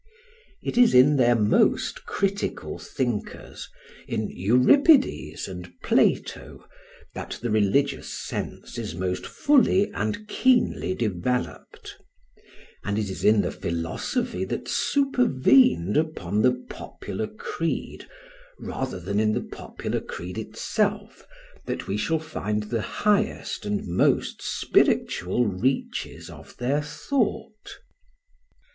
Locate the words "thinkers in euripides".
2.79-5.47